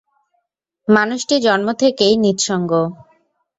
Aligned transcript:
মানুষটি 0.87 1.35
জন্ম 1.39 1.67
থেকেই 1.73 2.13
নিঃসঙ্গ। 2.17 2.71